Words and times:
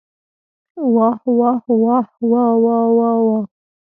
واه 0.95 1.21
واه 1.37 1.63
واه 1.81 2.09
واوا 2.31 2.77
واوا. 2.97 3.39